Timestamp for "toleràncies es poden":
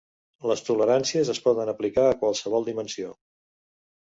0.69-1.71